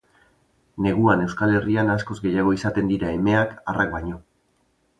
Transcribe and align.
Neguan 0.85 1.21
Euskal 1.25 1.53
Herrian 1.59 1.93
askoz 1.97 2.17
gehiago 2.25 2.55
izaten 2.61 2.89
dira 2.95 3.13
emeak 3.19 3.55
arrak 3.75 3.95
baino. 3.97 4.21